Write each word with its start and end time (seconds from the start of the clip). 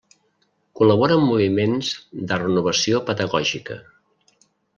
Col·labora 0.79 1.17
amb 1.19 1.29
moviments 1.31 1.91
de 2.33 2.41
renovació 2.41 3.03
pedagògica. 3.11 3.79